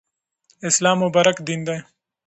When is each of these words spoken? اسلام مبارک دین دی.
اسلام 0.69 0.97
مبارک 1.03 1.37
دین 1.47 1.59
دی. 1.67 1.77